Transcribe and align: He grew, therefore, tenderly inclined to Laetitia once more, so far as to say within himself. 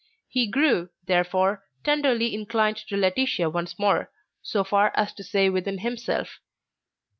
He 0.27 0.47
grew, 0.47 0.89
therefore, 1.05 1.63
tenderly 1.83 2.33
inclined 2.33 2.77
to 2.87 2.97
Laetitia 2.97 3.51
once 3.51 3.77
more, 3.77 4.09
so 4.41 4.63
far 4.63 4.91
as 4.95 5.13
to 5.13 5.23
say 5.23 5.47
within 5.47 5.77
himself. 5.77 6.39